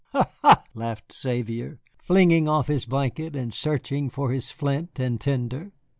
[0.13, 5.73] "Ha, ha," laughed Xavier, flinging off his blanket and searching for his flint and tinder.